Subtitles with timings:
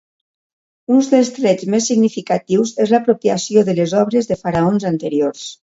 [0.95, 5.49] Un dels trets més significatius és l'apropiació de les obres de faraons anteriors.